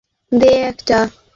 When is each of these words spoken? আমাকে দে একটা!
আমাকে 0.31 0.39
দে 0.41 0.51
একটা! 0.69 0.97